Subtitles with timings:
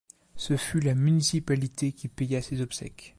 [0.35, 3.09] Ce fut la municipalité qui paya ses obsèques.